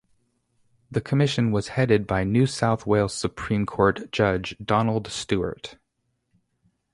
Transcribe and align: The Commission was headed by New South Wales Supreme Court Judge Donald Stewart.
The 0.89 0.99
Commission 0.99 1.51
was 1.51 1.67
headed 1.67 2.07
by 2.07 2.23
New 2.23 2.47
South 2.47 2.87
Wales 2.87 3.13
Supreme 3.13 3.67
Court 3.67 4.11
Judge 4.11 4.55
Donald 4.57 5.05
Stewart. 5.05 5.77